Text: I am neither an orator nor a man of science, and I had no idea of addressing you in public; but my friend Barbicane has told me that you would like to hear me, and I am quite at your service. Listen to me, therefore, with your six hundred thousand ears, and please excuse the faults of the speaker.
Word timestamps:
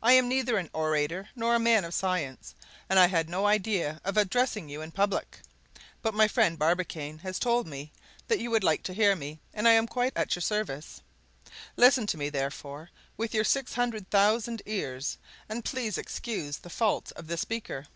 I 0.00 0.12
am 0.12 0.28
neither 0.28 0.56
an 0.56 0.70
orator 0.72 1.30
nor 1.34 1.56
a 1.56 1.58
man 1.58 1.84
of 1.84 1.92
science, 1.92 2.54
and 2.88 2.96
I 2.96 3.08
had 3.08 3.28
no 3.28 3.44
idea 3.48 4.00
of 4.04 4.16
addressing 4.16 4.68
you 4.68 4.82
in 4.82 4.92
public; 4.92 5.40
but 6.00 6.14
my 6.14 6.28
friend 6.28 6.56
Barbicane 6.56 7.18
has 7.24 7.40
told 7.40 7.66
me 7.66 7.90
that 8.28 8.38
you 8.38 8.52
would 8.52 8.62
like 8.62 8.84
to 8.84 8.94
hear 8.94 9.16
me, 9.16 9.40
and 9.52 9.66
I 9.66 9.72
am 9.72 9.88
quite 9.88 10.12
at 10.14 10.36
your 10.36 10.42
service. 10.42 11.00
Listen 11.76 12.06
to 12.06 12.16
me, 12.16 12.28
therefore, 12.28 12.90
with 13.16 13.34
your 13.34 13.42
six 13.42 13.74
hundred 13.74 14.08
thousand 14.10 14.62
ears, 14.64 15.18
and 15.48 15.64
please 15.64 15.98
excuse 15.98 16.58
the 16.58 16.70
faults 16.70 17.10
of 17.10 17.26
the 17.26 17.36
speaker. 17.36 17.86